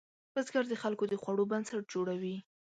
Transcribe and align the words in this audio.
بزګر 0.33 0.63
د 0.69 0.73
خلکو 0.83 1.03
د 1.07 1.13
خوړو 1.21 1.43
بنسټ 1.51 1.83
جوړوي 1.93 2.35